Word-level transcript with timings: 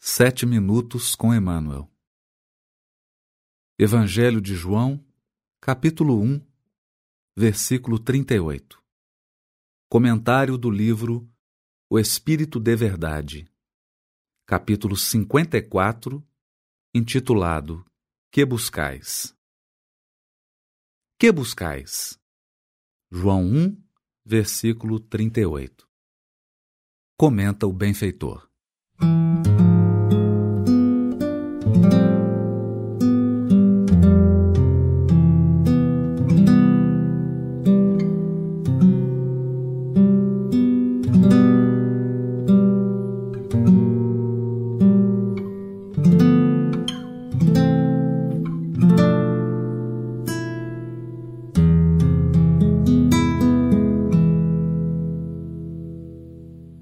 Sete 0.00 0.46
minutos 0.46 1.16
com 1.16 1.34
Emmanuel. 1.34 1.90
Evangelho 3.76 4.40
de 4.40 4.54
João, 4.54 5.04
capítulo 5.60 6.22
1, 6.22 6.40
versículo 7.36 7.98
38. 7.98 8.80
Comentário 9.90 10.56
do 10.56 10.70
livro 10.70 11.28
O 11.90 11.98
Espírito 11.98 12.60
de 12.60 12.76
Verdade, 12.76 13.52
capítulo 14.46 14.96
54, 14.96 16.24
intitulado 16.94 17.84
Que 18.30 18.44
buscais? 18.44 19.36
Que 21.18 21.32
buscais? 21.32 22.16
João 23.10 23.42
1, 23.42 23.84
versículo 24.24 25.00
38. 25.00 25.90
Comenta 27.16 27.66
o 27.66 27.72
benfeitor. 27.72 28.47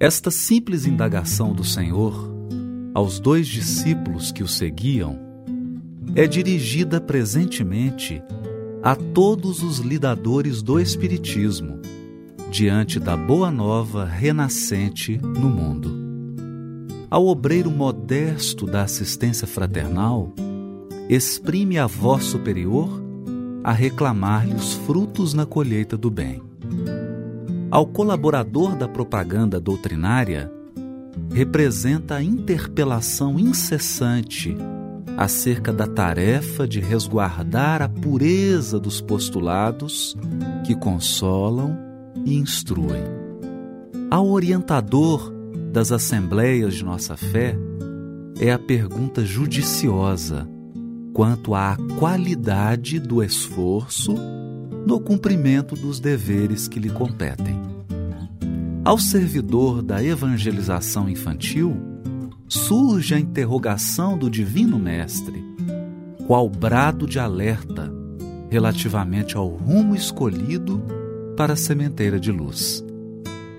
Esta 0.00 0.30
simples 0.30 0.86
indagação 0.86 1.52
do 1.52 1.62
Senhor 1.62 2.34
aos 2.94 3.20
dois 3.20 3.46
discípulos 3.46 4.32
que 4.32 4.42
o 4.42 4.48
seguiam 4.48 5.20
é 6.14 6.26
dirigida 6.26 6.98
presentemente 6.98 8.22
a 8.82 8.96
todos 8.96 9.62
os 9.62 9.78
lidadores 9.78 10.62
do 10.62 10.80
Espiritismo 10.80 11.82
diante 12.50 12.98
da 12.98 13.14
boa 13.14 13.50
nova 13.50 14.06
renascente 14.06 15.18
no 15.18 15.50
mundo. 15.50 15.92
Ao 17.10 17.26
obreiro 17.26 17.70
modesto 17.70 18.64
da 18.64 18.84
assistência 18.84 19.46
fraternal, 19.46 20.32
exprime 21.10 21.76
a 21.76 21.86
voz 21.86 22.24
superior 22.24 22.88
a 23.62 23.70
reclamar-lhe 23.70 24.54
os 24.54 24.72
frutos 24.72 25.34
na 25.34 25.44
colheita 25.44 25.94
do 25.94 26.10
bem 26.10 26.40
ao 27.70 27.86
colaborador 27.86 28.74
da 28.74 28.88
propaganda 28.88 29.60
doutrinária, 29.60 30.50
representa 31.32 32.16
a 32.16 32.22
interpelação 32.22 33.38
incessante 33.38 34.56
acerca 35.16 35.72
da 35.72 35.86
tarefa 35.86 36.66
de 36.66 36.80
resguardar 36.80 37.82
a 37.82 37.88
pureza 37.88 38.80
dos 38.80 39.00
postulados 39.00 40.16
que 40.64 40.74
consolam 40.74 41.76
e 42.24 42.36
instruem. 42.36 43.04
Ao 44.10 44.26
orientador 44.28 45.32
das 45.72 45.92
assembleias 45.92 46.74
de 46.74 46.84
nossa 46.84 47.16
fé, 47.16 47.56
é 48.40 48.50
a 48.50 48.58
pergunta 48.58 49.24
judiciosa 49.24 50.48
quanto 51.12 51.54
à 51.54 51.76
qualidade 51.98 52.98
do 52.98 53.22
esforço 53.22 54.14
no 54.86 55.00
cumprimento 55.00 55.74
dos 55.74 56.00
deveres 56.00 56.66
que 56.66 56.80
lhe 56.80 56.90
competem. 56.90 57.60
Ao 58.84 58.98
servidor 58.98 59.82
da 59.82 60.02
evangelização 60.02 61.08
infantil, 61.08 61.76
surge 62.48 63.14
a 63.14 63.20
interrogação 63.20 64.16
do 64.16 64.30
Divino 64.30 64.78
Mestre, 64.78 65.44
qual 66.26 66.48
brado 66.48 67.06
de 67.06 67.18
alerta 67.18 67.92
relativamente 68.48 69.36
ao 69.36 69.48
rumo 69.48 69.94
escolhido 69.94 70.82
para 71.36 71.52
a 71.52 71.56
sementeira 71.56 72.18
de 72.18 72.32
luz. 72.32 72.84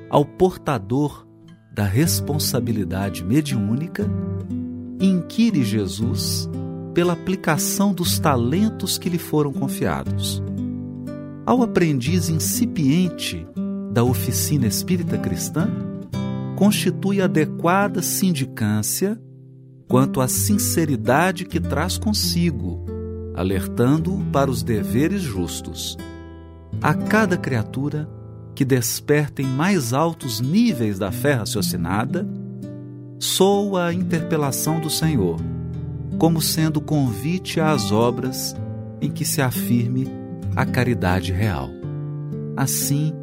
Ao 0.09 0.25
portador 0.25 1.25
da 1.73 1.85
responsabilidade 1.85 3.23
mediúnica, 3.23 4.05
inquire 4.99 5.63
Jesus 5.63 6.49
pela 6.93 7.13
aplicação 7.13 7.93
dos 7.93 8.19
talentos 8.19 8.97
que 8.97 9.07
lhe 9.07 9.17
foram 9.17 9.53
confiados 9.53 10.43
ao 11.51 11.61
aprendiz 11.63 12.29
incipiente 12.29 13.45
da 13.91 14.05
oficina 14.05 14.65
espírita 14.65 15.17
cristã, 15.17 15.69
constitui 16.55 17.21
adequada 17.21 18.01
sindicância 18.01 19.21
quanto 19.85 20.21
à 20.21 20.29
sinceridade 20.29 21.43
que 21.43 21.59
traz 21.59 21.97
consigo, 21.97 22.85
alertando-o 23.35 24.23
para 24.31 24.49
os 24.49 24.63
deveres 24.63 25.21
justos. 25.21 25.97
A 26.81 26.93
cada 26.93 27.35
criatura 27.35 28.09
que 28.55 28.63
desperta 28.63 29.41
em 29.41 29.45
mais 29.45 29.91
altos 29.91 30.39
níveis 30.39 30.97
da 30.97 31.11
fé 31.11 31.33
raciocinada, 31.33 32.25
soa 33.19 33.87
a 33.87 33.93
interpelação 33.93 34.79
do 34.79 34.89
Senhor, 34.89 35.37
como 36.17 36.41
sendo 36.41 36.79
convite 36.79 37.59
às 37.59 37.91
obras 37.91 38.55
em 39.01 39.11
que 39.11 39.25
se 39.25 39.41
afirme 39.41 40.20
a 40.55 40.65
caridade 40.65 41.31
real. 41.31 41.69
Assim, 42.55 43.13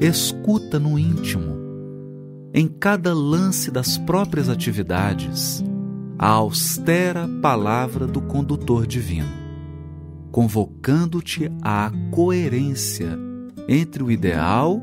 escuta 0.00 0.78
no 0.78 0.98
íntimo, 0.98 1.58
em 2.52 2.68
cada 2.68 3.14
lance 3.14 3.70
das 3.70 3.96
próprias 3.96 4.48
atividades, 4.48 5.64
a 6.18 6.28
austera 6.28 7.28
palavra 7.40 8.06
do 8.06 8.20
condutor 8.20 8.86
divino, 8.86 9.28
convocando-te 10.30 11.50
à 11.62 11.90
coerência 12.10 13.18
entre 13.66 14.02
o 14.02 14.10
ideal 14.10 14.80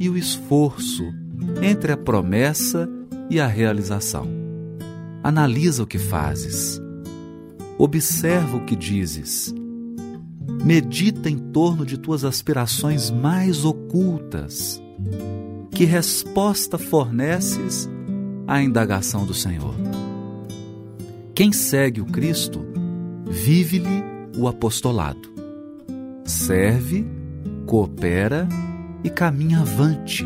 e 0.00 0.08
o 0.08 0.16
esforço, 0.16 1.04
entre 1.62 1.92
a 1.92 1.96
promessa 1.96 2.88
e 3.30 3.38
a 3.38 3.46
realização. 3.46 4.26
Analisa 5.22 5.84
o 5.84 5.86
que 5.86 5.98
fazes. 5.98 6.80
Observa 7.78 8.56
o 8.56 8.64
que 8.64 8.74
dizes 8.74 9.54
Medita 10.64 11.28
em 11.28 11.36
torno 11.36 11.84
de 11.84 11.98
tuas 11.98 12.24
aspirações 12.24 13.10
mais 13.10 13.64
ocultas. 13.64 14.80
Que 15.72 15.84
resposta 15.84 16.78
forneces 16.78 17.90
à 18.46 18.62
indagação 18.62 19.26
do 19.26 19.34
Senhor? 19.34 19.74
Quem 21.34 21.50
segue 21.50 22.00
o 22.00 22.04
Cristo, 22.04 22.64
vive-lhe 23.28 24.04
o 24.38 24.46
apostolado. 24.46 25.32
Serve, 26.24 27.04
coopera 27.66 28.48
e 29.02 29.10
caminha 29.10 29.60
avante, 29.60 30.24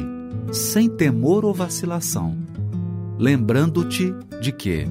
sem 0.52 0.86
temor 0.86 1.46
ou 1.46 1.54
vacilação, 1.54 2.36
lembrando-te 3.19 4.14
de 4.42 4.52
que 4.52 4.86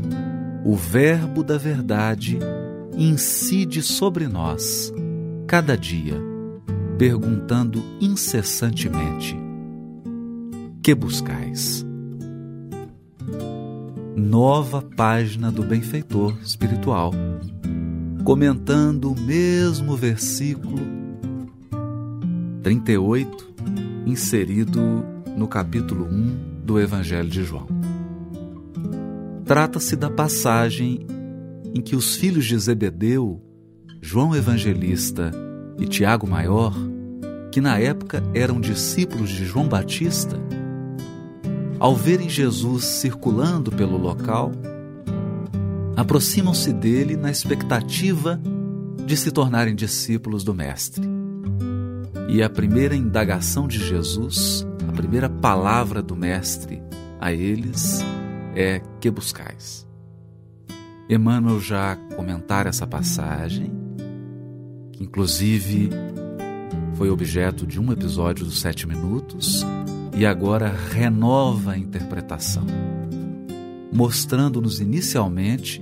o 0.65 0.75
Verbo 0.75 1.43
da 1.43 1.57
Verdade 1.57 2.39
incide 2.97 3.83
sobre 3.83 4.27
nós 4.27 4.91
cada 5.47 5.77
dia, 5.77 6.15
perguntando 6.97 7.83
incessantemente: 8.01 9.37
Que 10.81 10.95
buscais? 10.95 11.85
Nova 14.15 14.81
página 14.81 15.51
do 15.51 15.61
benfeitor 15.61 16.35
espiritual, 16.41 17.11
comentando 18.23 19.11
o 19.11 19.19
mesmo 19.19 19.95
versículo 19.95 20.79
38, 22.63 23.53
inserido 24.05 25.05
no 25.37 25.47
capítulo 25.47 26.05
1 26.05 26.63
do 26.65 26.79
Evangelho 26.79 27.29
de 27.29 27.43
João. 27.43 27.67
Trata-se 29.45 29.95
da 29.95 30.09
passagem 30.09 31.05
em 31.73 31.81
que 31.81 31.95
os 31.95 32.15
filhos 32.15 32.45
de 32.45 32.57
Zebedeu 32.57 33.39
João 34.05 34.35
Evangelista 34.35 35.31
e 35.79 35.87
Tiago 35.87 36.27
Maior, 36.27 36.75
que 37.51 37.59
na 37.59 37.79
época 37.79 38.23
eram 38.35 38.61
discípulos 38.61 39.31
de 39.31 39.45
João 39.45 39.67
Batista, 39.67 40.37
ao 41.79 41.95
verem 41.95 42.29
Jesus 42.29 42.85
circulando 42.85 43.71
pelo 43.71 43.97
local, 43.97 44.51
aproximam-se 45.97 46.71
dele 46.71 47.17
na 47.17 47.31
expectativa 47.31 48.39
de 49.07 49.17
se 49.17 49.31
tornarem 49.31 49.73
discípulos 49.73 50.43
do 50.43 50.53
Mestre. 50.53 51.09
E 52.29 52.43
a 52.43 52.49
primeira 52.49 52.95
indagação 52.95 53.67
de 53.67 53.79
Jesus, 53.79 54.67
a 54.87 54.91
primeira 54.91 55.27
palavra 55.27 56.03
do 56.03 56.15
Mestre 56.15 56.79
a 57.19 57.33
eles 57.33 58.05
é: 58.55 58.83
Que 59.01 59.09
buscais? 59.09 59.83
Emmanuel 61.09 61.59
já 61.59 61.95
comentara 62.15 62.69
essa 62.69 62.85
passagem 62.85 63.84
que 64.95 65.03
inclusive 65.03 65.89
foi 66.95 67.09
objeto 67.09 67.67
de 67.67 67.79
um 67.79 67.91
episódio 67.91 68.45
dos 68.45 68.61
Sete 68.61 68.87
Minutos 68.87 69.65
e 70.15 70.25
agora 70.25 70.73
renova 70.91 71.71
a 71.71 71.77
interpretação. 71.77 72.65
mostrando-nos 73.91 74.81
inicialmente 74.81 75.81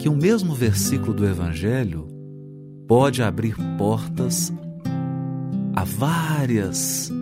que 0.00 0.08
o 0.08 0.16
mesmo 0.16 0.54
versículo 0.54 1.14
do 1.14 1.24
Evangelho 1.24 2.08
pode 2.88 3.22
abrir 3.22 3.54
portas 3.76 4.52
a 5.74 5.84
várias 5.84 7.12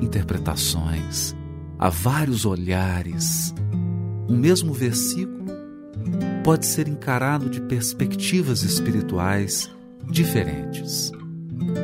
interpretações, 0.00 1.34
a 1.78 1.90
vários 1.90 2.46
olhares. 2.46 3.54
Um 4.28 4.36
mesmo 4.38 4.72
versículo 4.72 5.44
pode 6.42 6.64
ser 6.64 6.88
encarado 6.88 7.50
de 7.50 7.60
perspectivas 7.60 8.62
espirituais 8.62 9.70
diferentes. 10.10 11.12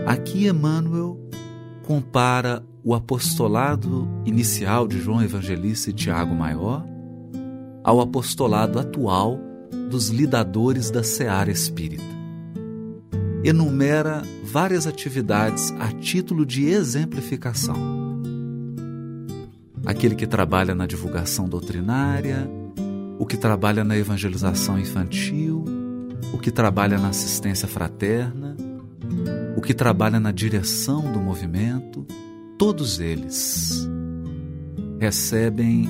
Aqui 0.06 0.46
Emmanuel 0.46 1.18
compara 1.82 2.64
o 2.82 2.94
apostolado 2.94 4.08
inicial 4.24 4.86
de 4.86 5.00
João 5.00 5.22
Evangelista 5.22 5.90
e 5.90 5.92
Tiago 5.92 6.34
Maior 6.34 6.84
ao 7.82 8.00
apostolado 8.00 8.78
atual 8.78 9.38
dos 9.90 10.08
lidadores 10.08 10.90
da 10.90 11.02
seara 11.02 11.50
espírita. 11.50 12.02
Enumera 13.44 14.22
várias 14.42 14.86
atividades 14.86 15.70
a 15.78 15.92
título 15.92 16.46
de 16.46 16.64
exemplificação. 16.64 17.76
Aquele 19.84 20.14
que 20.14 20.26
trabalha 20.26 20.74
na 20.74 20.86
divulgação 20.86 21.46
doutrinária, 21.46 22.48
o 23.18 23.26
que 23.26 23.36
trabalha 23.36 23.84
na 23.84 23.98
evangelização 23.98 24.78
infantil, 24.78 25.53
que 26.44 26.50
trabalha 26.50 26.98
na 26.98 27.08
assistência 27.08 27.66
fraterna, 27.66 28.54
o 29.56 29.62
que 29.62 29.72
trabalha 29.72 30.20
na 30.20 30.30
direção 30.30 31.10
do 31.10 31.18
movimento, 31.18 32.06
todos 32.58 33.00
eles 33.00 33.88
recebem 35.00 35.88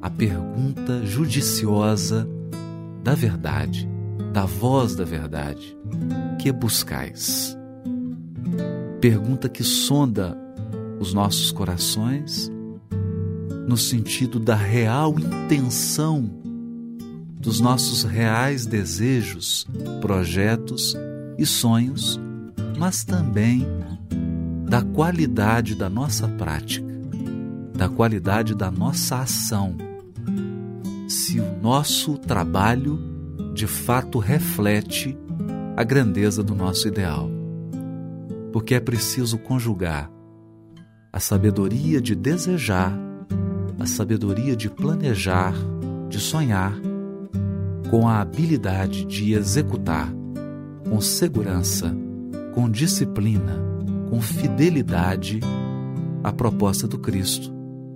a 0.00 0.08
pergunta 0.08 1.04
judiciosa 1.04 2.24
da 3.02 3.16
verdade, 3.16 3.90
da 4.32 4.44
voz 4.44 4.94
da 4.94 5.04
verdade, 5.04 5.76
que 6.40 6.52
buscais? 6.52 7.58
Pergunta 9.00 9.48
que 9.48 9.64
sonda 9.64 10.38
os 11.00 11.12
nossos 11.12 11.50
corações 11.50 12.48
no 13.66 13.76
sentido 13.76 14.38
da 14.38 14.54
real 14.54 15.18
intenção 15.18 16.43
dos 17.44 17.60
nossos 17.60 18.02
reais 18.04 18.64
desejos, 18.64 19.66
projetos 20.00 20.96
e 21.36 21.44
sonhos, 21.44 22.18
mas 22.78 23.04
também 23.04 23.66
da 24.66 24.80
qualidade 24.80 25.74
da 25.74 25.90
nossa 25.90 26.26
prática, 26.26 26.90
da 27.74 27.86
qualidade 27.86 28.54
da 28.54 28.70
nossa 28.70 29.18
ação. 29.18 29.76
Se 31.06 31.38
o 31.38 31.60
nosso 31.60 32.16
trabalho 32.16 32.98
de 33.52 33.66
fato 33.66 34.18
reflete 34.18 35.16
a 35.76 35.84
grandeza 35.84 36.42
do 36.42 36.54
nosso 36.54 36.88
ideal. 36.88 37.28
Porque 38.52 38.74
é 38.74 38.80
preciso 38.80 39.36
conjugar 39.38 40.10
a 41.12 41.20
sabedoria 41.20 42.00
de 42.00 42.14
desejar, 42.14 42.92
a 43.78 43.86
sabedoria 43.86 44.56
de 44.56 44.70
planejar, 44.70 45.54
de 46.08 46.18
sonhar, 46.18 46.74
com 47.90 48.08
a 48.08 48.20
habilidade 48.20 49.04
de 49.04 49.32
executar 49.32 50.12
com 50.88 51.00
segurança, 51.00 51.94
com 52.54 52.70
disciplina, 52.70 53.58
com 54.08 54.20
fidelidade 54.20 55.40
a 56.22 56.32
proposta 56.32 56.86
do 56.86 56.98
Cristo 56.98 57.52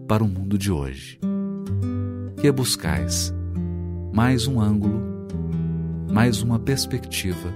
para 0.07 0.25
o 0.25 0.29
mundo 0.29 0.59
de 0.59 0.73
hoje. 0.73 1.19
Que 2.41 2.51
buscais 2.51 3.33
mais 4.13 4.47
um 4.47 4.61
ângulo, 4.61 5.03
mais 6.11 6.43
uma 6.43 6.59
perspectiva 6.59 7.53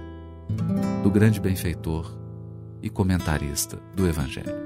do 1.03 1.11
grande 1.11 1.41
benfeitor 1.41 2.17
e 2.83 2.91
comentarista 2.91 3.79
do 3.97 4.07
Evangelho. 4.07 4.63